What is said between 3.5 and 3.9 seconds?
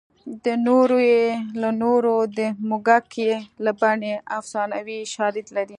له